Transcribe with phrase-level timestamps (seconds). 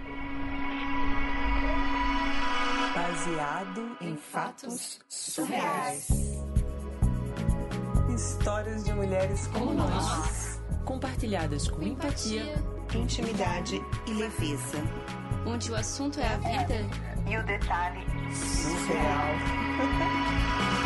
[2.95, 6.07] Baseado em fatos surreais.
[8.13, 10.59] Histórias de mulheres como nós.
[10.83, 12.55] Compartilhadas com empatia,
[12.95, 14.79] intimidade e leveza.
[15.45, 16.89] Onde o assunto é a vida
[17.29, 18.03] e o detalhe
[18.33, 19.61] surreal.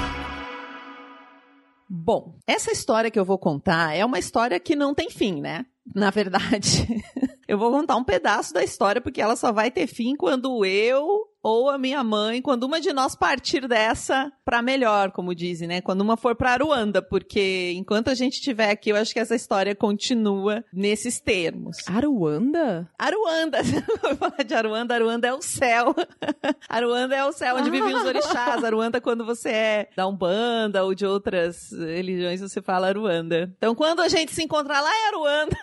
[2.06, 5.66] Bom, essa história que eu vou contar é uma história que não tem fim, né?
[5.96, 6.86] Na verdade,
[7.50, 11.28] eu vou contar um pedaço da história porque ela só vai ter fim quando eu
[11.46, 15.80] ou a minha mãe, quando uma de nós partir dessa para melhor, como dizem, né?
[15.80, 19.36] Quando uma for para Aruanda, porque enquanto a gente estiver aqui, eu acho que essa
[19.36, 21.78] história continua nesses termos.
[21.88, 22.90] Aruanda?
[22.98, 23.60] Aruanda.
[24.02, 25.94] Vou falar de Aruanda, Aruanda é o céu.
[26.68, 27.72] Aruanda é o céu onde ah.
[27.72, 28.64] vivem os orixás.
[28.64, 33.54] Aruanda quando você é da Umbanda ou de outras religiões, você fala Aruanda.
[33.56, 35.58] Então, quando a gente se encontrar lá em Aruanda,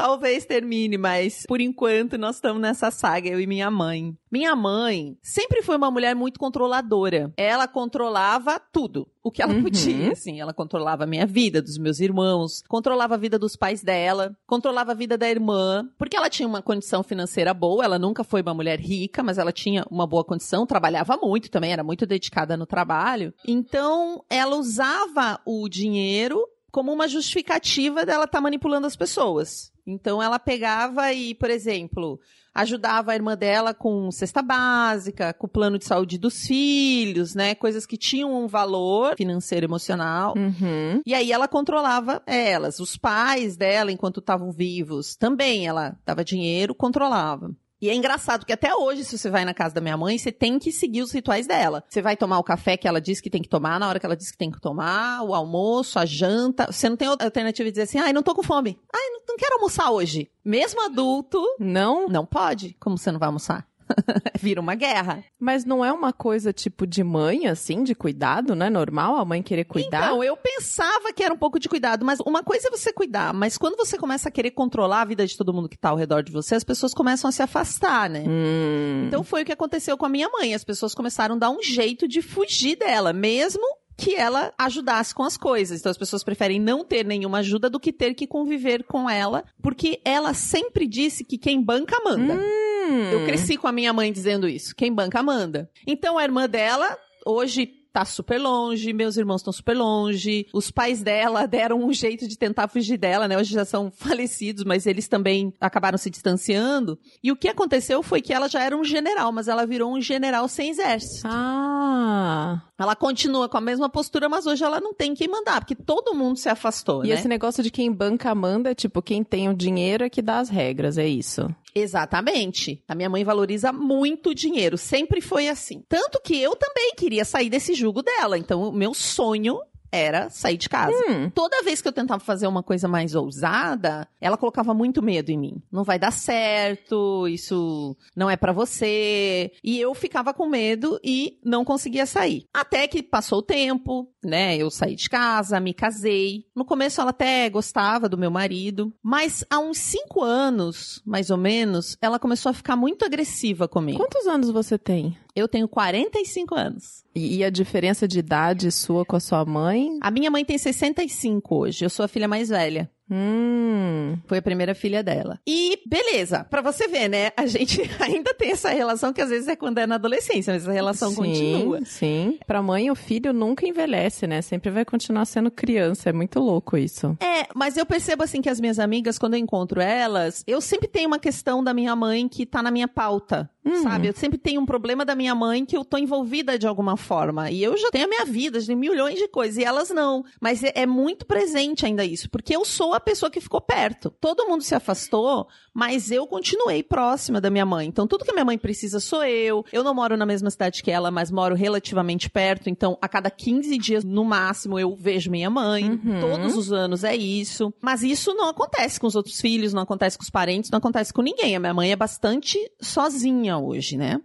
[0.00, 4.16] talvez termine, mas por enquanto nós estamos nessa saga, eu e minha mãe.
[4.32, 7.30] Minha mãe sempre foi uma mulher muito controladora.
[7.36, 9.06] Ela controlava tudo.
[9.22, 9.62] O que ela uhum.
[9.62, 10.40] podia, assim.
[10.40, 14.92] Ela controlava a minha vida, dos meus irmãos, controlava a vida dos pais dela, controlava
[14.92, 17.84] a vida da irmã, porque ela tinha uma condição financeira boa.
[17.84, 21.72] Ela nunca foi uma mulher rica, mas ela tinha uma boa condição, trabalhava muito também,
[21.72, 23.34] era muito dedicada no trabalho.
[23.46, 26.40] Então, ela usava o dinheiro
[26.70, 29.70] como uma justificativa dela estar tá manipulando as pessoas.
[29.90, 32.20] Então ela pegava e, por exemplo,
[32.54, 37.54] ajudava a irmã dela com cesta básica, com o plano de saúde dos filhos, né?
[37.54, 40.34] Coisas que tinham um valor financeiro emocional.
[40.36, 41.00] Uhum.
[41.06, 42.80] E aí ela controlava elas.
[42.80, 47.50] Os pais dela, enquanto estavam vivos, também ela dava dinheiro, controlava.
[47.80, 50.30] E é engraçado que até hoje, se você vai na casa da minha mãe, você
[50.30, 51.82] tem que seguir os rituais dela.
[51.88, 54.04] Você vai tomar o café que ela diz que tem que tomar, na hora que
[54.04, 56.70] ela diz que tem que tomar, o almoço, a janta.
[56.70, 58.78] Você não tem alternativa de dizer assim, ai, não tô com fome.
[58.94, 60.30] Ai, não, não quero almoçar hoje.
[60.44, 62.76] Mesmo adulto, não, não pode.
[62.78, 63.69] Como você não vai almoçar?
[64.40, 65.24] Vira uma guerra.
[65.38, 68.70] Mas não é uma coisa tipo de mãe, assim, de cuidado, né?
[68.70, 70.06] Normal a mãe querer cuidar?
[70.06, 73.32] Então, eu pensava que era um pouco de cuidado, mas uma coisa é você cuidar,
[73.32, 75.96] mas quando você começa a querer controlar a vida de todo mundo que tá ao
[75.96, 78.24] redor de você, as pessoas começam a se afastar, né?
[78.26, 79.04] Hum.
[79.06, 80.54] Então foi o que aconteceu com a minha mãe.
[80.54, 83.64] As pessoas começaram a dar um jeito de fugir dela, mesmo
[84.00, 85.78] que ela ajudasse com as coisas.
[85.78, 89.44] Então as pessoas preferem não ter nenhuma ajuda do que ter que conviver com ela,
[89.62, 92.34] porque ela sempre disse que quem banca manda.
[92.34, 92.79] Hum.
[93.12, 94.74] Eu cresci com a minha mãe dizendo isso.
[94.74, 95.70] Quem banca manda.
[95.86, 101.02] Então a irmã dela hoje tá super longe, meus irmãos estão super longe, os pais
[101.02, 103.36] dela deram um jeito de tentar fugir dela, né?
[103.36, 106.98] Hoje já são falecidos, mas eles também acabaram se distanciando.
[107.22, 110.00] E o que aconteceu foi que ela já era um general, mas ela virou um
[110.00, 111.26] general sem exército.
[111.26, 112.62] Ah.
[112.78, 116.14] Ela continua com a mesma postura, mas hoje ela não tem quem mandar, porque todo
[116.14, 117.14] mundo se afastou, E né?
[117.14, 120.38] esse negócio de quem banca manda, é tipo, quem tem o dinheiro é que dá
[120.38, 121.48] as regras, é isso.
[121.74, 122.82] Exatamente.
[122.88, 125.84] A minha mãe valoriza muito dinheiro, sempre foi assim.
[125.88, 128.36] Tanto que eu também queria sair desse jugo dela.
[128.38, 129.60] Então, o meu sonho
[129.92, 130.94] era sair de casa.
[131.08, 131.30] Hum.
[131.30, 135.38] Toda vez que eu tentava fazer uma coisa mais ousada, ela colocava muito medo em
[135.38, 135.62] mim.
[135.70, 139.52] Não vai dar certo, isso não é pra você.
[139.62, 142.46] E eu ficava com medo e não conseguia sair.
[142.52, 144.56] Até que passou o tempo, né?
[144.56, 146.44] Eu saí de casa, me casei.
[146.54, 151.36] No começo ela até gostava do meu marido, mas há uns cinco anos, mais ou
[151.36, 153.98] menos, ela começou a ficar muito agressiva comigo.
[153.98, 155.16] Quantos anos você tem?
[155.34, 157.04] Eu tenho 45 anos.
[157.14, 159.98] E, a diferença de idade sua com a sua mãe?
[160.00, 162.90] A minha mãe tem 65 hoje, eu sou a filha mais velha.
[163.10, 164.18] Hum.
[164.26, 165.40] Foi a primeira filha dela.
[165.46, 167.32] E beleza, pra você ver, né?
[167.36, 170.62] A gente ainda tem essa relação que às vezes é quando é na adolescência, mas
[170.62, 171.84] essa relação sim, continua.
[171.84, 172.38] Sim.
[172.46, 174.40] Pra mãe, o filho nunca envelhece, né?
[174.42, 176.10] Sempre vai continuar sendo criança.
[176.10, 177.16] É muito louco isso.
[177.20, 180.86] É, mas eu percebo assim que as minhas amigas, quando eu encontro elas, eu sempre
[180.86, 183.50] tenho uma questão da minha mãe que tá na minha pauta.
[183.64, 183.82] Hum.
[183.82, 184.08] Sabe?
[184.08, 187.50] Eu sempre tenho um problema da minha mãe que eu tô envolvida de alguma forma.
[187.50, 189.58] E eu já tenho a minha vida, já tenho milhões de coisas.
[189.58, 190.24] E elas não.
[190.40, 192.30] Mas é, é muito presente ainda isso.
[192.30, 194.10] Porque eu sou a pessoa que ficou perto.
[194.20, 197.86] Todo mundo se afastou, mas eu continuei próxima da minha mãe.
[197.86, 199.64] Então, tudo que a minha mãe precisa sou eu.
[199.72, 202.68] Eu não moro na mesma cidade que ela, mas moro relativamente perto.
[202.68, 205.90] Então, a cada 15 dias, no máximo, eu vejo minha mãe.
[205.90, 206.20] Uhum.
[206.20, 207.72] Todos os anos é isso.
[207.80, 211.12] Mas isso não acontece com os outros filhos, não acontece com os parentes, não acontece
[211.12, 211.56] com ninguém.
[211.56, 214.20] A minha mãe é bastante sozinha hoje, né?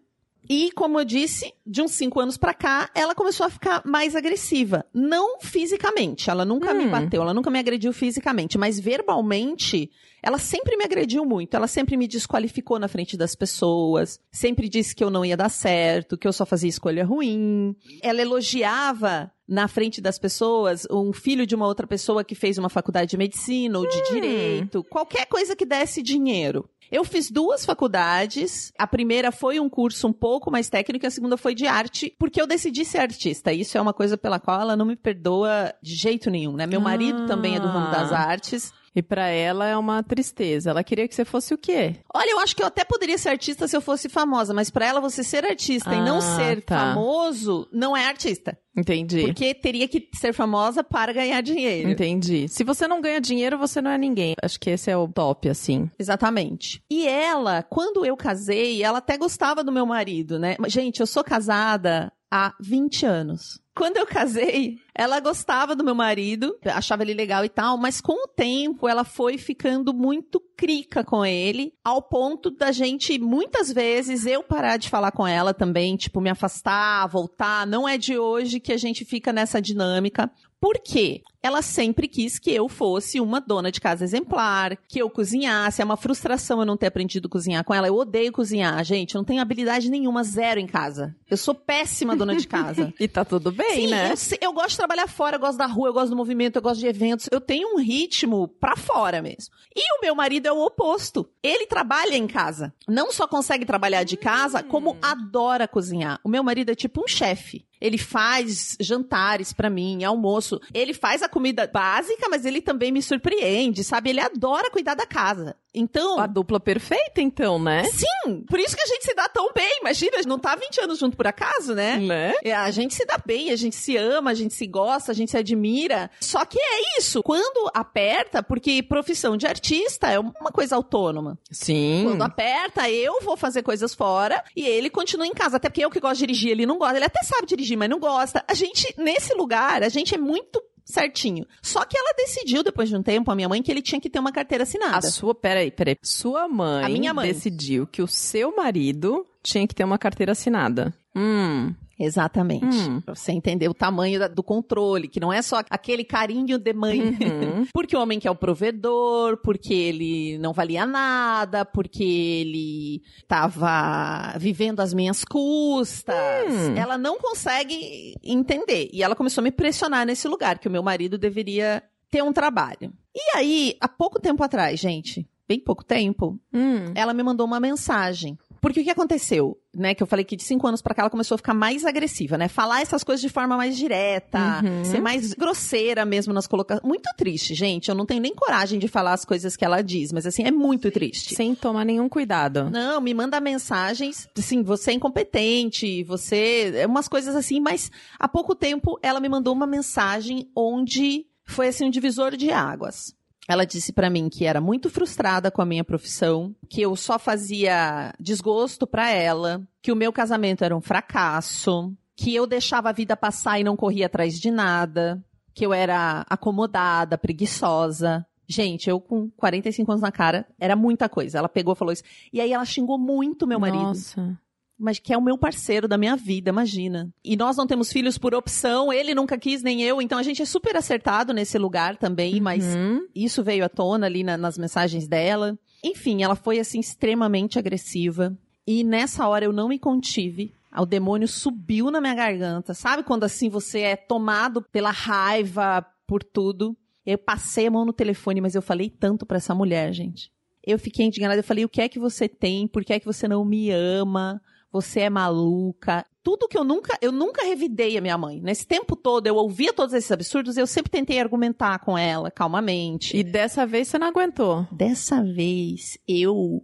[0.49, 4.15] E, como eu disse, de uns cinco anos pra cá, ela começou a ficar mais
[4.15, 4.85] agressiva.
[4.93, 6.91] Não fisicamente, ela nunca me Hum.
[6.91, 9.89] bateu, ela nunca me agrediu fisicamente, mas verbalmente,
[10.21, 11.55] ela sempre me agrediu muito.
[11.55, 15.49] Ela sempre me desqualificou na frente das pessoas, sempre disse que eu não ia dar
[15.49, 17.75] certo, que eu só fazia escolha ruim.
[18.01, 22.69] Ela elogiava na frente das pessoas um filho de uma outra pessoa que fez uma
[22.69, 26.67] faculdade de medicina ou de direito, qualquer coisa que desse dinheiro.
[26.91, 28.71] Eu fiz duas faculdades.
[28.77, 32.13] A primeira foi um curso um pouco mais técnico e a segunda foi de arte,
[32.19, 33.51] porque eu decidi ser artista.
[33.51, 36.67] Isso é uma coisa pela qual ela não me perdoa de jeito nenhum, né?
[36.67, 37.25] Meu marido Ah.
[37.25, 38.71] também é do ramo das artes.
[38.95, 40.69] E pra ela é uma tristeza.
[40.69, 41.95] Ela queria que você fosse o quê?
[42.13, 44.85] Olha, eu acho que eu até poderia ser artista se eu fosse famosa, mas pra
[44.85, 46.77] ela você ser artista e não Ah, ser tá.
[46.93, 48.57] famoso não é artista.
[48.77, 49.21] Entendi.
[49.21, 51.89] Porque teria que ser famosa para ganhar dinheiro.
[51.89, 52.47] Entendi.
[52.49, 54.33] Se você não ganha dinheiro, você não é ninguém.
[54.41, 55.89] Acho que esse é o top, assim.
[55.99, 56.81] Exatamente.
[56.89, 60.55] E ela, quando eu casei, ela até gostava do meu marido, né?
[60.67, 63.59] Gente, eu sou casada há 20 anos.
[63.75, 68.25] Quando eu casei, ela gostava do meu marido, achava ele legal e tal, mas com
[68.25, 74.25] o tempo ela foi ficando muito crica com ele, ao ponto da gente, muitas vezes,
[74.25, 77.67] eu parar de falar com ela também, tipo, me afastar, voltar.
[77.67, 80.31] Não é de hoje que a gente fica nessa dinâmica.
[80.59, 81.21] Por quê?
[81.43, 85.79] Ela sempre quis que eu fosse uma dona de casa exemplar, que eu cozinhasse.
[85.79, 87.87] É uma frustração eu não ter aprendido a cozinhar com ela.
[87.87, 89.13] Eu odeio cozinhar, gente.
[89.13, 91.15] Eu não tenho habilidade nenhuma, zero em casa.
[91.29, 92.91] Eu sou péssima dona de casa.
[92.99, 94.11] E tá tudo bem, Sim, né?
[94.11, 96.79] eu, eu gosto trabalhar fora, eu gosto da rua, eu gosto do movimento, eu gosto
[96.79, 97.27] de eventos.
[97.31, 99.53] Eu tenho um ritmo pra fora mesmo.
[99.75, 101.27] E o meu marido é o oposto.
[101.41, 102.71] Ele trabalha em casa.
[102.87, 106.19] Não só consegue trabalhar de casa, como adora cozinhar.
[106.23, 107.65] O meu marido é tipo um chefe.
[107.79, 110.59] Ele faz jantares pra mim, almoço.
[110.73, 114.09] Ele faz a comida básica, mas ele também me surpreende, sabe?
[114.09, 115.55] Ele adora cuidar da casa.
[115.77, 117.83] Então, A dupla perfeita, então, né?
[117.83, 119.79] sim, por isso que a gente se dá tão bem.
[119.81, 121.97] Imagina, não tá 20 anos junto por acaso, né?
[121.97, 122.33] Né?
[122.45, 125.15] É, A gente se dá bem, a gente se ama, a gente se gosta, a
[125.15, 126.09] gente se admira.
[126.21, 127.21] Só que é isso.
[127.21, 131.37] Quando aperta, porque profissão de artista é uma coisa autônoma.
[131.51, 132.03] Sim.
[132.05, 135.57] Quando aperta, eu vou fazer coisas fora e ele continua em casa.
[135.57, 136.95] Até porque eu que gosto de dirigir, ele não gosta.
[136.95, 138.43] Ele até sabe dirigir, mas não gosta.
[138.47, 141.45] A gente, nesse lugar, a gente é muito certinho.
[141.61, 144.09] Só que ela decidiu, depois de um tempo, a minha mãe, que ele tinha que
[144.09, 145.09] ter uma carteira A assinada.
[145.09, 145.97] sua, peraí, peraí.
[146.03, 147.27] Sua mãe, A minha mãe.
[147.31, 150.93] decidiu que o seu marido tinha que ter uma carteira assinada.
[151.15, 151.73] Hum.
[151.97, 152.65] Exatamente.
[152.65, 152.99] Hum.
[153.01, 156.73] Pra você entender o tamanho da- do controle, que não é só aquele carinho de
[156.73, 156.99] mãe.
[157.01, 157.65] Uhum.
[157.73, 164.79] porque o homem quer o provedor, porque ele não valia nada, porque ele tava vivendo
[164.81, 166.15] às minhas custas.
[166.49, 166.75] Hum.
[166.75, 168.89] Ela não consegue entender.
[168.91, 172.33] E ela começou a me pressionar nesse lugar, que o meu marido deveria ter um
[172.33, 172.93] trabalho.
[173.15, 176.91] E aí, há pouco tempo atrás, gente, bem pouco tempo, Hum.
[176.95, 178.37] ela me mandou uma mensagem.
[178.65, 179.93] Porque o que aconteceu, né?
[179.93, 182.35] Que eu falei que de cinco anos pra cá ela começou a ficar mais agressiva,
[182.35, 182.47] né?
[182.47, 184.83] Falar essas coisas de forma mais direta, Uhum.
[184.83, 186.83] ser mais grosseira mesmo nas colocações.
[186.83, 187.89] Muito triste, gente.
[187.89, 190.49] Eu não tenho nem coragem de falar as coisas que ela diz, mas assim, é
[190.49, 191.35] muito triste.
[191.35, 192.71] Sem tomar nenhum cuidado.
[192.71, 196.71] Não, me manda mensagens, assim, você é incompetente, você.
[196.75, 201.67] é Umas coisas assim, mas há pouco tempo ela me mandou uma mensagem onde foi
[201.67, 203.13] assim um divisor de águas.
[203.47, 207.19] Ela disse pra mim que era muito frustrada com a minha profissão, que eu só
[207.19, 212.93] fazia desgosto pra ela, que o meu casamento era um fracasso, que eu deixava a
[212.93, 215.23] vida passar e não corria atrás de nada,
[215.53, 218.25] que eu era acomodada, preguiçosa.
[218.47, 221.37] Gente, eu com 45 anos na cara, era muita coisa.
[221.37, 222.03] Ela pegou e falou isso.
[222.31, 224.39] E aí ela xingou muito meu marido Nossa.
[224.77, 227.09] Mas que é o meu parceiro da minha vida, imagina.
[227.23, 230.41] E nós não temos filhos por opção, ele nunca quis, nem eu, então a gente
[230.41, 233.07] é super acertado nesse lugar também, mas Uhum.
[233.15, 235.57] isso veio à tona ali na- nas mensagens dela.
[235.83, 238.37] Enfim, ela foi assim extremamente agressiva.
[238.67, 240.51] E nessa hora eu não me contive.
[240.77, 242.73] O demônio subiu na minha garganta.
[242.73, 246.75] Sabe quando assim você é tomado pela raiva, por tudo?
[247.05, 250.29] Eu passei a mão no telefone, mas eu falei tanto pra essa mulher, gente.
[250.65, 251.39] Eu fiquei indignada.
[251.39, 252.67] Eu falei: o que é que você tem?
[252.67, 254.41] Por que é que você não me ama?
[254.75, 256.05] Você é maluca.
[256.21, 258.41] Tudo que eu nunca, eu nunca revidei a minha mãe.
[258.41, 263.15] Nesse tempo todo, eu ouvia todos esses absurdos, eu sempre tentei argumentar com ela, calmamente.
[263.15, 264.67] E dessa vez você não aguentou.
[264.69, 266.61] Dessa vez, eu.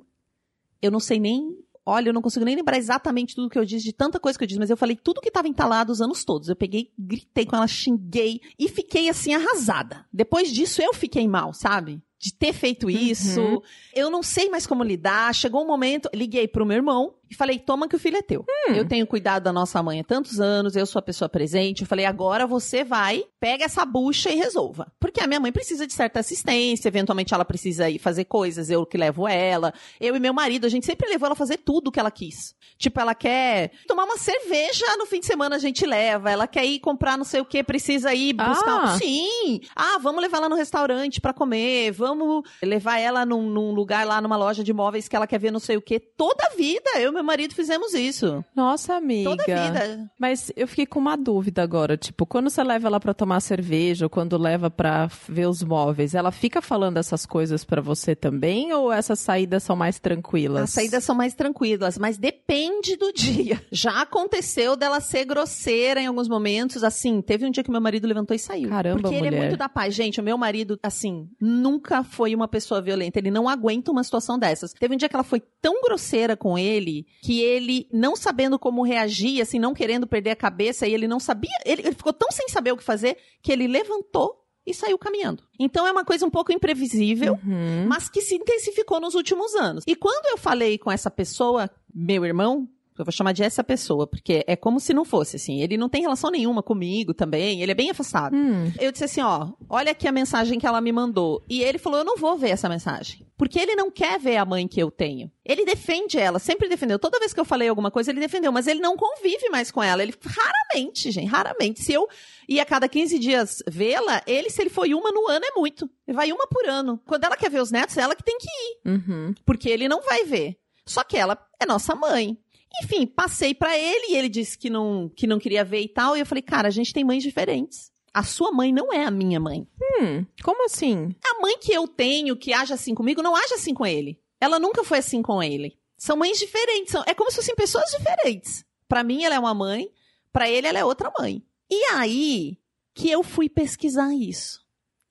[0.81, 1.57] Eu não sei nem.
[1.85, 4.43] Olha, eu não consigo nem lembrar exatamente tudo que eu disse, de tanta coisa que
[4.43, 6.49] eu disse, mas eu falei tudo que estava entalado os anos todos.
[6.49, 10.05] Eu peguei, gritei com ela, xinguei e fiquei assim arrasada.
[10.11, 12.01] Depois disso, eu fiquei mal, sabe?
[12.19, 13.39] De ter feito isso.
[13.39, 13.61] Uhum.
[13.95, 15.33] Eu não sei mais como lidar.
[15.33, 18.45] Chegou um momento, liguei pro meu irmão e falei: toma que o filho é teu.
[18.67, 21.81] Eu tenho cuidado da nossa mãe há tantos anos, eu sou a pessoa presente.
[21.81, 24.91] Eu falei: agora você vai, pega essa bucha e resolva.
[24.99, 28.85] Porque a minha mãe precisa de certa assistência, eventualmente ela precisa ir fazer coisas, eu
[28.85, 29.73] que levo ela.
[29.99, 32.11] Eu e meu marido, a gente sempre levou ela a fazer tudo o que ela
[32.11, 32.53] quis.
[32.77, 36.29] Tipo, ela quer tomar uma cerveja no fim de semana, a gente leva.
[36.29, 38.83] Ela quer ir comprar não sei o que, precisa ir buscar.
[38.83, 38.97] Ah.
[38.97, 39.61] Sim!
[39.73, 44.19] Ah, vamos levar ela no restaurante pra comer, vamos levar ela num, num lugar lá,
[44.19, 45.99] numa loja de móveis que ela quer ver não sei o que.
[45.99, 48.43] Toda a vida, eu e meu marido fizemos isso.
[48.55, 49.29] Nossa, amiga.
[49.29, 50.11] Toda vida.
[50.19, 54.05] Mas eu fiquei com uma dúvida agora, tipo, quando você leva ela pra tomar cerveja,
[54.05, 58.15] ou quando leva pra f- ver os móveis, ela fica falando essas coisas pra você
[58.15, 60.63] também ou essas saídas são mais tranquilas?
[60.63, 63.61] As saídas são mais tranquilas, mas depende do dia.
[63.71, 66.83] Já aconteceu dela ser grosseira em alguns momentos.
[66.83, 68.69] Assim, teve um dia que meu marido levantou e saiu.
[68.69, 69.41] Caramba, Porque ele é mulher.
[69.47, 69.93] muito da paz.
[69.93, 73.19] Gente, o meu marido, assim, nunca foi uma pessoa violenta.
[73.19, 74.73] Ele não aguenta uma situação dessas.
[74.73, 78.83] Teve um dia que ela foi tão grosseira com ele que ele, não sabendo como
[78.83, 81.51] reagir, assim, não querendo perder a cabeça, e ele não sabia.
[81.65, 85.43] Ele, ele ficou tão sem saber o que fazer que ele levantou e saiu caminhando.
[85.59, 87.85] Então é uma coisa um pouco imprevisível Uhum.
[87.87, 89.83] mas que se intensificou nos últimos anos.
[89.87, 94.05] E quando eu falei com essa pessoa, meu irmão, eu vou chamar de essa pessoa,
[94.05, 95.61] porque é como se não fosse, assim.
[95.61, 98.35] Ele não tem relação nenhuma comigo também, ele é bem afastado.
[98.35, 98.71] Hum.
[98.79, 101.43] Eu disse assim, ó, olha aqui a mensagem que ela me mandou.
[101.49, 103.25] E ele falou, eu não vou ver essa mensagem.
[103.41, 105.31] Porque ele não quer ver a mãe que eu tenho.
[105.43, 106.99] Ele defende ela, sempre defendeu.
[106.99, 108.51] Toda vez que eu falei alguma coisa, ele defendeu.
[108.51, 110.03] Mas ele não convive mais com ela.
[110.03, 111.81] Ele, raramente, gente, raramente.
[111.81, 112.07] Se eu
[112.47, 115.89] ir a cada 15 dias vê-la, ele, se ele foi uma no ano, é muito.
[116.07, 117.01] Ele vai uma por ano.
[117.03, 119.33] Quando ela quer ver os netos, é ela que tem que ir Uhum.
[119.43, 120.59] porque ele não vai ver.
[120.85, 122.37] Só que ela é nossa mãe.
[122.83, 126.15] Enfim, passei pra ele e ele disse que não, que não queria ver e tal.
[126.15, 127.90] E eu falei, cara, a gente tem mães diferentes.
[128.13, 129.67] A sua mãe não é a minha mãe.
[129.81, 131.15] Hum, como assim?
[131.23, 134.19] A mãe que eu tenho, que age assim comigo, não age assim com ele.
[134.39, 135.77] Ela nunca foi assim com ele.
[135.97, 136.91] São mães diferentes.
[136.91, 138.65] São, é como se fossem pessoas diferentes.
[138.87, 139.89] Pra mim, ela é uma mãe.
[140.33, 141.45] Pra ele, ela é outra mãe.
[141.69, 142.57] E aí
[142.93, 144.59] que eu fui pesquisar isso.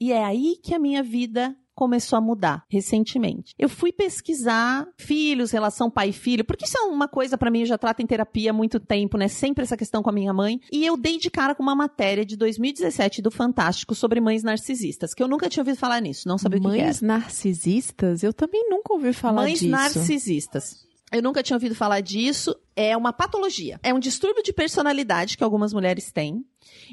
[0.01, 3.55] E é aí que a minha vida começou a mudar recentemente.
[3.59, 7.61] Eu fui pesquisar filhos, relação pai e filho, porque isso é uma coisa pra mim,
[7.61, 9.29] eu já trato em terapia há muito tempo, né?
[9.29, 10.61] Sempre essa questão com a minha mãe.
[10.71, 15.15] E eu dei de cara com uma matéria de 2017 do Fantástico sobre mães narcisistas,
[15.15, 16.69] que eu nunca tinha ouvido falar nisso, não sabia o que.
[16.69, 18.23] Mães narcisistas?
[18.23, 19.71] Eu também nunca ouvi falar Mães disso.
[19.71, 20.87] narcisistas.
[21.11, 22.55] Eu nunca tinha ouvido falar disso.
[22.77, 23.81] É uma patologia.
[23.83, 26.45] É um distúrbio de personalidade que algumas mulheres têm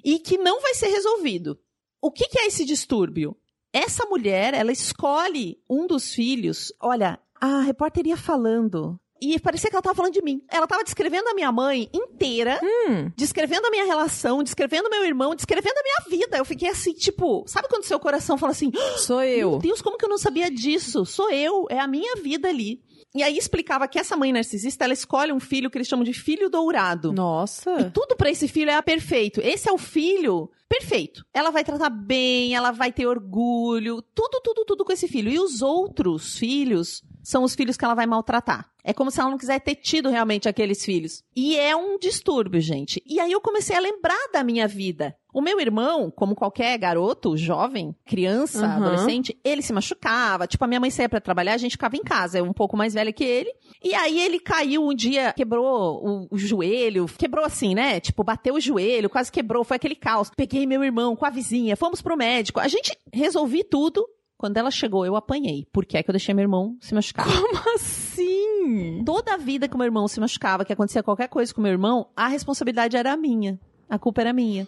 [0.02, 1.60] e que não vai ser resolvido.
[2.02, 3.36] O que, que é esse distúrbio?
[3.74, 6.74] Essa mulher, ela escolhe um dos filhos.
[6.82, 9.00] Olha, a repórter ia falando.
[9.20, 10.44] E parecia que ela estava falando de mim.
[10.48, 15.34] Ela estava descrevendo a minha mãe inteira, Hum, descrevendo a minha relação, descrevendo meu irmão,
[15.34, 16.38] descrevendo a minha vida.
[16.38, 19.58] Eu fiquei assim, tipo, sabe quando seu coração fala assim: sou meu eu.
[19.58, 21.04] Deus, como que eu não sabia disso?
[21.04, 22.80] Sou eu, é a minha vida ali.
[23.18, 26.14] E aí explicava que essa mãe narcisista, ela escolhe um filho que eles chamam de
[26.14, 27.12] filho dourado.
[27.12, 27.82] Nossa.
[27.82, 29.42] E tudo pra esse filho é perfeito.
[29.42, 31.26] Esse é o filho perfeito.
[31.34, 35.32] Ela vai tratar bem, ela vai ter orgulho, tudo, tudo, tudo com esse filho.
[35.32, 38.70] E os outros filhos são os filhos que ela vai maltratar.
[38.86, 41.22] É como se ela não quiser ter tido realmente aqueles filhos.
[41.36, 43.04] E é um distúrbio, gente.
[43.06, 45.14] E aí eu comecei a lembrar da minha vida.
[45.34, 48.72] O meu irmão, como qualquer garoto, jovem, criança, Uhum.
[48.86, 50.48] adolescente, ele se machucava.
[50.48, 52.40] Tipo, a minha mãe saía pra trabalhar, a gente ficava em casa.
[52.40, 53.54] É um pouco mais velha que ele.
[53.84, 57.08] E aí ele caiu um dia, quebrou o, o joelho.
[57.18, 58.00] Quebrou assim, né?
[58.00, 59.66] Tipo, bateu o joelho, quase quebrou.
[59.66, 60.32] Foi aquele caos.
[60.34, 62.62] Peguei meu irmão com a vizinha, fomos pro médico.
[62.62, 64.08] A gente resolvi tudo.
[64.38, 65.68] Quando ela chegou, eu apanhei.
[65.72, 67.26] Porque é que eu deixei meu irmão se machucar.
[67.32, 69.04] Como assim?
[69.06, 72.10] Toda a vida que meu irmão se machucava, que acontecia qualquer coisa com meu irmão,
[72.16, 73.60] a responsabilidade era minha.
[73.90, 74.66] A culpa era minha.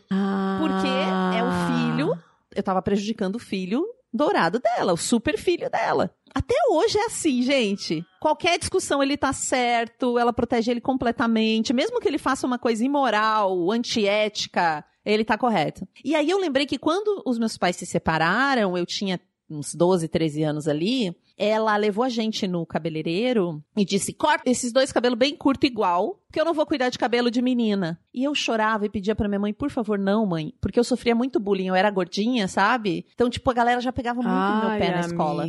[0.60, 2.18] Porque é o filho,
[2.56, 6.12] eu tava prejudicando o filho dourado dela, o super filho dela.
[6.34, 8.04] Até hoje é assim, gente.
[8.20, 12.84] Qualquer discussão ele tá certo, ela protege ele completamente, mesmo que ele faça uma coisa
[12.84, 15.88] imoral, antiética, ele tá correto.
[16.04, 20.08] E aí eu lembrei que quando os meus pais se separaram, eu tinha uns 12,
[20.08, 25.18] 13 anos ali, ela levou a gente no cabeleireiro e disse: corta esses dois cabelos
[25.18, 28.00] bem curto igual, porque eu não vou cuidar de cabelo de menina.
[28.14, 31.16] E eu chorava e pedia pra minha mãe, por favor, não, mãe, porque eu sofria
[31.16, 33.06] muito bullying, eu era gordinha, sabe?
[33.14, 35.44] Então, tipo, a galera já pegava muito no meu Ai, pé na escola.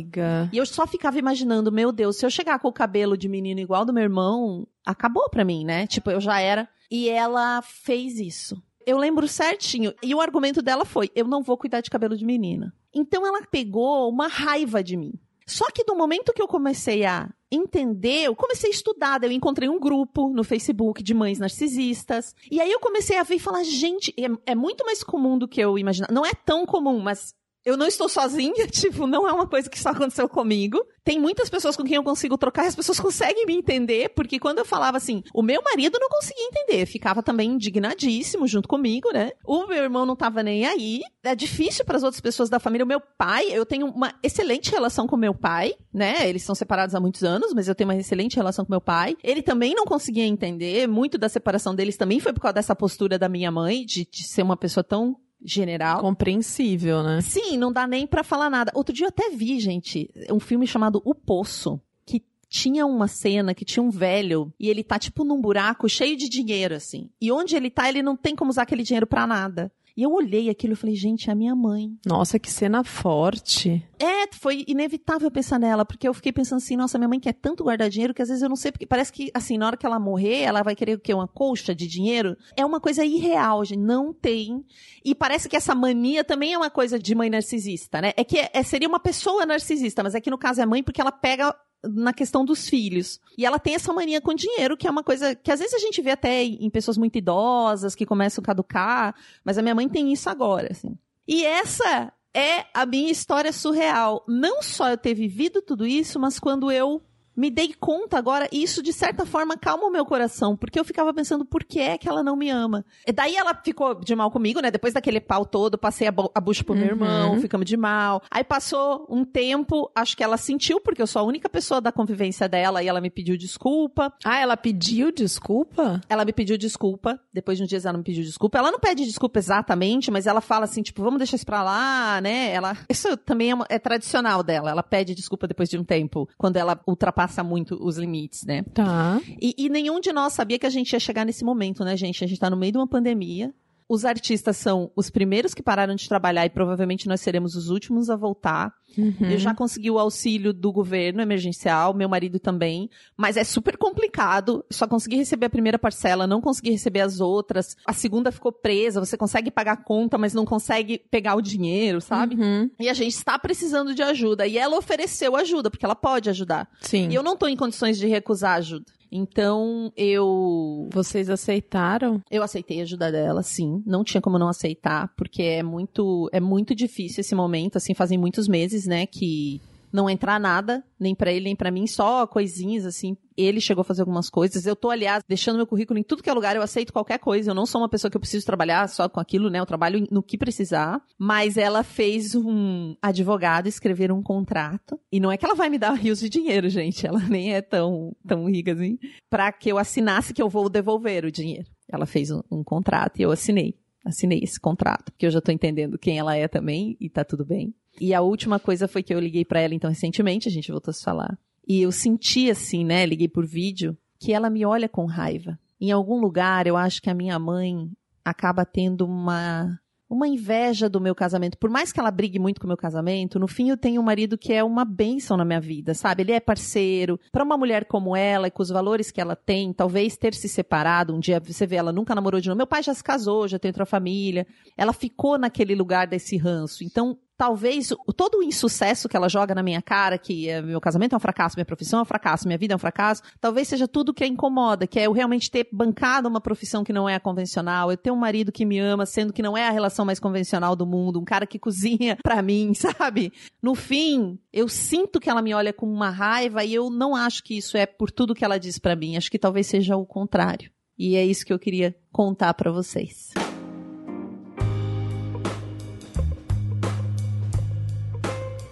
[0.51, 3.59] E eu só ficava imaginando, meu Deus, se eu chegar com o cabelo de menino
[3.59, 5.85] igual do meu irmão, acabou pra mim, né?
[5.87, 6.67] Tipo, eu já era.
[6.89, 8.61] E ela fez isso.
[8.85, 9.93] Eu lembro certinho.
[10.01, 12.73] E o argumento dela foi: eu não vou cuidar de cabelo de menina.
[12.93, 15.13] Então ela pegou uma raiva de mim.
[15.45, 19.67] Só que do momento que eu comecei a entender, eu comecei a estudar, eu encontrei
[19.67, 22.33] um grupo no Facebook de mães narcisistas.
[22.49, 25.47] E aí eu comecei a ver e falar, gente, é, é muito mais comum do
[25.47, 26.13] que eu imaginava.
[26.13, 29.79] Não é tão comum, mas eu não estou sozinha, tipo, não é uma coisa que
[29.79, 30.79] só aconteceu comigo.
[31.03, 34.59] Tem muitas pessoas com quem eu consigo trocar, as pessoas conseguem me entender, porque quando
[34.59, 39.31] eu falava assim, o meu marido não conseguia entender, ficava também indignadíssimo junto comigo, né?
[39.45, 41.01] O meu irmão não tava nem aí.
[41.23, 42.85] É difícil para as outras pessoas da família.
[42.85, 46.27] O meu pai, eu tenho uma excelente relação com meu pai, né?
[46.27, 49.15] Eles são separados há muitos anos, mas eu tenho uma excelente relação com meu pai.
[49.23, 53.17] Ele também não conseguia entender, muito da separação deles também foi por causa dessa postura
[53.17, 56.01] da minha mãe, de, de ser uma pessoa tão general.
[56.01, 57.21] Compreensível, né?
[57.21, 58.71] Sim, não dá nem pra falar nada.
[58.75, 63.53] Outro dia eu até vi, gente, um filme chamado O Poço, que tinha uma cena
[63.53, 67.09] que tinha um velho e ele tá tipo num buraco cheio de dinheiro assim.
[67.19, 69.71] E onde ele tá, ele não tem como usar aquele dinheiro pra nada.
[70.01, 71.95] E eu olhei aquilo e falei, gente, é a minha mãe.
[72.03, 73.87] Nossa, que cena forte.
[73.99, 77.63] É, foi inevitável pensar nela, porque eu fiquei pensando assim, nossa, minha mãe quer tanto
[77.63, 79.85] guardar dinheiro que às vezes eu não sei, porque parece que, assim, na hora que
[79.85, 81.13] ela morrer, ela vai querer o quê?
[81.13, 82.35] Uma colcha de dinheiro?
[82.57, 84.65] É uma coisa irreal, gente, não tem.
[85.05, 88.11] E parece que essa mania também é uma coisa de mãe narcisista, né?
[88.17, 91.11] É que é, seria uma pessoa narcisista, mas aqui no caso é mãe porque ela
[91.11, 93.19] pega na questão dos filhos.
[93.37, 95.79] E ela tem essa mania com dinheiro, que é uma coisa que às vezes a
[95.79, 99.89] gente vê até em pessoas muito idosas, que começam a caducar, mas a minha mãe
[99.89, 100.97] tem isso agora, assim.
[101.27, 104.23] E essa é a minha história surreal.
[104.27, 107.01] Não só eu ter vivido tudo isso, mas quando eu
[107.35, 110.83] me dei conta agora, e isso de certa forma calma o meu coração, porque eu
[110.83, 112.85] ficava pensando por que é que ela não me ama.
[113.07, 114.69] E daí ela ficou de mal comigo, né?
[114.69, 116.89] Depois daquele pau todo, passei a, a bucha pro meu Uhum.
[116.91, 118.21] irmão, ficamos de mal.
[118.29, 121.91] Aí passou um tempo, acho que ela sentiu, porque eu sou a única pessoa da
[121.91, 124.13] convivência dela, e ela me pediu desculpa.
[124.25, 126.01] Ah, ela pediu desculpa?
[126.09, 127.19] Ela me pediu desculpa.
[127.33, 128.57] Depois de uns dias ela me pediu desculpa.
[128.57, 132.19] Ela não pede desculpa exatamente, mas ela fala assim, tipo, vamos deixar isso pra lá,
[132.21, 132.51] né?
[132.51, 132.77] Ela.
[132.89, 134.69] Isso também é, uma- é tradicional dela.
[134.71, 138.63] Ela pede desculpa depois de um tempo, quando ela ultrapassa muito os limites, né?
[138.73, 139.21] Tá.
[139.41, 142.23] E, e nenhum de nós sabia que a gente ia chegar nesse momento, né, gente?
[142.23, 143.53] A gente tá no meio de uma pandemia.
[143.91, 148.09] Os artistas são os primeiros que pararam de trabalhar e provavelmente nós seremos os últimos
[148.09, 148.73] a voltar.
[148.97, 149.29] Uhum.
[149.29, 154.63] Eu já consegui o auxílio do governo emergencial, meu marido também, mas é super complicado.
[154.71, 157.75] Só consegui receber a primeira parcela, não consegui receber as outras.
[157.85, 161.99] A segunda ficou presa, você consegue pagar a conta, mas não consegue pegar o dinheiro,
[161.99, 162.35] sabe?
[162.35, 162.71] Uhum.
[162.79, 164.47] E a gente está precisando de ajuda.
[164.47, 166.69] E ela ofereceu ajuda, porque ela pode ajudar.
[166.79, 167.09] Sim.
[167.09, 168.85] E eu não tô em condições de recusar ajuda.
[169.11, 172.21] Então, eu Vocês aceitaram?
[172.31, 173.83] eu aceitei a ajuda dela, sim.
[173.85, 178.17] Não tinha como não aceitar, porque é muito, é muito difícil esse momento, assim, fazem
[178.17, 182.85] muitos meses, né, que não entrar nada, nem pra ele, nem pra mim, só coisinhas,
[182.85, 183.17] assim.
[183.35, 184.65] Ele chegou a fazer algumas coisas.
[184.65, 187.51] Eu tô, aliás, deixando meu currículo em tudo que é lugar, eu aceito qualquer coisa.
[187.51, 189.59] Eu não sou uma pessoa que eu preciso trabalhar só com aquilo, né?
[189.59, 191.01] Eu trabalho no que precisar.
[191.17, 194.99] Mas ela fez um advogado escrever um contrato.
[195.11, 197.05] E não é que ela vai me dar rios de dinheiro, gente.
[197.05, 198.97] Ela nem é tão, tão rica assim.
[199.29, 201.67] Pra que eu assinasse que eu vou devolver o dinheiro.
[201.91, 203.75] Ela fez um, um contrato e eu assinei.
[204.05, 207.45] Assinei esse contrato, porque eu já tô entendendo quem ela é também e tá tudo
[207.45, 207.73] bem.
[207.99, 210.91] E a última coisa foi que eu liguei pra ela então recentemente, a gente voltou
[210.91, 211.37] a se falar.
[211.67, 215.57] E eu senti assim, né, liguei por vídeo, que ela me olha com raiva.
[215.79, 217.89] Em algum lugar, eu acho que a minha mãe
[218.23, 219.79] acaba tendo uma
[220.11, 221.57] uma inveja do meu casamento.
[221.57, 224.03] Por mais que ela brigue muito com o meu casamento, no fim eu tenho um
[224.03, 226.23] marido que é uma bênção na minha vida, sabe?
[226.23, 227.17] Ele é parceiro.
[227.31, 230.49] Para uma mulher como ela e com os valores que ela tem, talvez ter se
[230.49, 232.57] separado, um dia você vê, ela nunca namorou de novo.
[232.57, 234.45] Meu pai já se casou, já tem outra família.
[234.75, 236.83] Ela ficou naquele lugar desse ranço.
[236.83, 241.13] Então, talvez todo o insucesso que ela joga na minha cara, que é, meu casamento
[241.13, 243.87] é um fracasso, minha profissão é um fracasso, minha vida é um fracasso, talvez seja
[243.87, 247.15] tudo que a incomoda, que é eu realmente ter bancado uma profissão que não é
[247.15, 250.05] a convencional, eu ter um marido que me ama, sendo que não é a relação
[250.05, 253.33] mais convencional do mundo, um cara que cozinha pra mim, sabe?
[253.59, 257.43] No fim, eu sinto que ela me olha com uma raiva e eu não acho
[257.43, 260.05] que isso é por tudo que ela diz para mim, acho que talvez seja o
[260.05, 260.69] contrário.
[260.95, 263.31] E é isso que eu queria contar para vocês.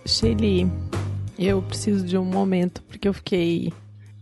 [0.10, 0.68] Shelly,
[1.38, 3.72] eu preciso de um momento porque eu fiquei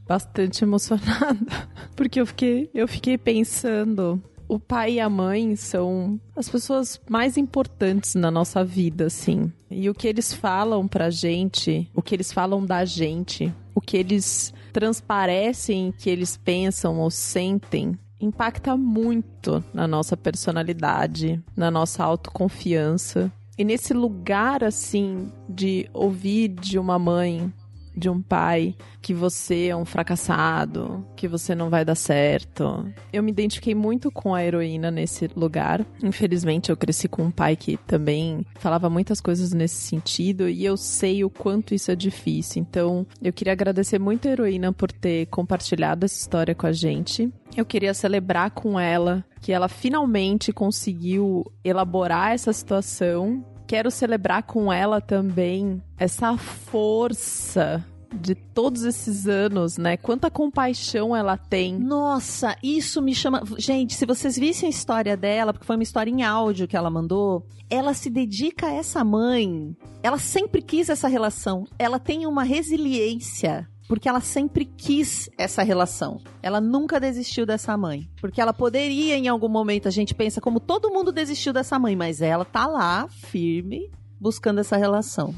[0.06, 1.40] bastante emocionada,
[1.96, 7.38] porque eu fiquei, eu fiquei pensando, o pai e a mãe são as pessoas mais
[7.38, 9.52] importantes na nossa vida, assim.
[9.72, 13.96] E o que eles falam pra gente, o que eles falam da gente, o que
[13.96, 23.32] eles transparecem, que eles pensam ou sentem, impacta muito na nossa personalidade, na nossa autoconfiança.
[23.58, 27.52] E nesse lugar, assim, de ouvir de uma mãe,
[27.98, 32.86] de um pai, que você é um fracassado, que você não vai dar certo.
[33.12, 35.84] Eu me identifiquei muito com a heroína nesse lugar.
[36.04, 40.78] Infelizmente, eu cresci com um pai que também falava muitas coisas nesse sentido e eu
[40.78, 42.62] sei o quanto isso é difícil.
[42.62, 47.32] Então, eu queria agradecer muito a heroína por ter compartilhado essa história com a gente.
[47.56, 53.44] Eu queria celebrar com ela que ela finalmente conseguiu elaborar essa situação.
[53.68, 59.98] Quero celebrar com ela também essa força de todos esses anos, né?
[59.98, 61.78] Quanta compaixão ela tem.
[61.78, 63.44] Nossa, isso me chama.
[63.58, 66.90] Gente, se vocês vissem a história dela, porque foi uma história em áudio que ela
[66.90, 69.76] mandou, ela se dedica a essa mãe.
[70.02, 71.66] Ela sempre quis essa relação.
[71.78, 76.22] Ela tem uma resiliência porque ela sempre quis essa relação.
[76.44, 78.10] Ela nunca desistiu dessa mãe.
[78.20, 81.96] Porque ela poderia, em algum momento, a gente pensa como todo mundo desistiu dessa mãe,
[81.96, 85.34] mas ela tá lá, firme, buscando essa relação.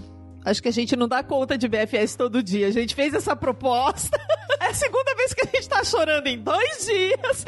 [0.49, 2.67] Acho que a gente não dá conta de BFS todo dia.
[2.67, 4.19] A gente fez essa proposta.
[4.61, 7.45] É a segunda vez que a gente tá chorando em dois dias.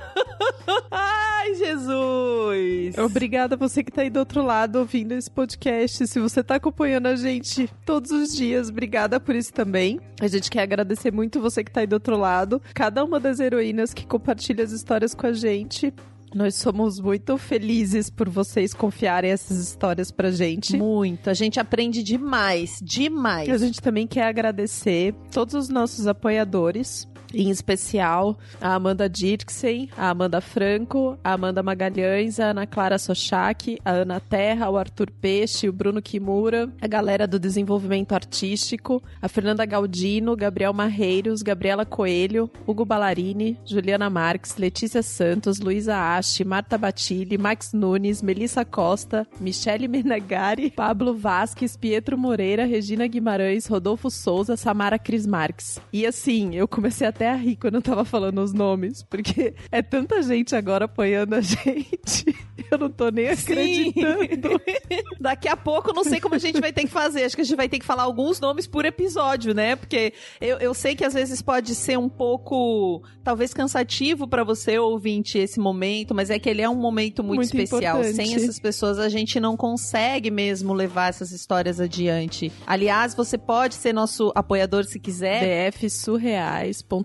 [0.90, 2.96] Ai, Jesus.
[2.96, 6.06] Obrigada você que tá aí do outro lado ouvindo esse podcast.
[6.06, 10.00] Se você tá acompanhando a gente todos os dias, obrigada por isso também.
[10.18, 12.62] A gente quer agradecer muito você que tá aí do outro lado.
[12.72, 15.92] Cada uma das heroínas que compartilha as histórias com a gente.
[16.34, 20.76] Nós somos muito felizes por vocês confiarem essas histórias pra gente.
[20.76, 21.30] Muito.
[21.30, 23.48] A gente aprende demais, demais.
[23.48, 27.08] A gente também quer agradecer todos os nossos apoiadores.
[27.34, 33.78] Em especial a Amanda Dirksen, a Amanda Franco, a Amanda Magalhães, a Ana Clara Sochak,
[33.84, 39.28] a Ana Terra, o Arthur Peixe, o Bruno Kimura, a galera do desenvolvimento artístico, a
[39.28, 46.78] Fernanda Galdino, Gabriel Marreiros, Gabriela Coelho, Hugo Ballarini, Juliana Marques, Letícia Santos, Luísa Ache, Marta
[46.78, 54.56] Batilli, Max Nunes, Melissa Costa, Michele Menegari, Pablo Vasques, Pietro Moreira, Regina Guimarães, Rodolfo Souza,
[54.56, 55.80] Samara Cris Marques.
[55.92, 59.82] E assim, eu comecei até a rir quando eu tava falando os nomes, porque é
[59.82, 62.34] tanta gente agora apoiando a gente.
[62.70, 64.60] Eu não tô nem acreditando.
[65.20, 67.22] Daqui a pouco, não sei como a gente vai ter que fazer.
[67.22, 69.76] Acho que a gente vai ter que falar alguns nomes por episódio, né?
[69.76, 74.78] Porque eu, eu sei que às vezes pode ser um pouco, talvez, cansativo para você,
[74.78, 77.98] ouvinte, esse momento, mas é que ele é um momento muito, Muito especial.
[78.00, 78.16] importante.
[78.16, 82.50] Sem essas pessoas, a gente não consegue mesmo levar essas histórias adiante.
[82.66, 85.40] Aliás, você pode ser nosso apoiador se quiser.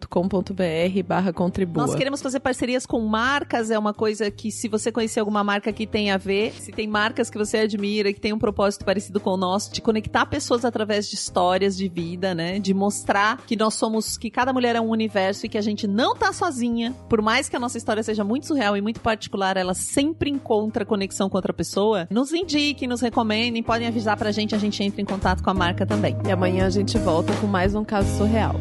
[0.02, 1.86] bfsurreais.com.br barra contribua.
[1.86, 5.72] Nós queremos fazer parcerias com marcas, é uma coisa que se você conhecer alguma marca
[5.72, 9.20] que tem a ver, se tem marcas que você admira, que tem um propósito parecido
[9.20, 12.60] com o nosso, de conectar pessoas através de histórias de vida, né?
[12.60, 15.88] De mostrar que nós somos, que cada mulher é um universo e que a gente
[15.88, 16.96] não tá sozinha.
[17.10, 20.86] Por mais que a nossa história seja muito surreal e muito particular, ela sempre encontra
[20.86, 22.08] conexão com outra pessoa.
[22.10, 25.54] Nos indiquem, nos recomendem, podem avisar pra gente, a gente entra em contato com a
[25.54, 26.16] marca também.
[26.26, 28.56] E amanhã a gente volta com mais um caso surreal.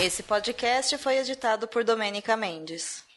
[0.00, 3.04] Esse podcast foi editado por Domênica Mendes.